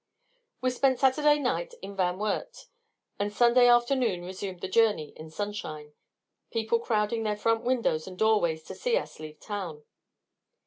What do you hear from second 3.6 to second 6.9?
afternoon resumed the journey in sunshine, people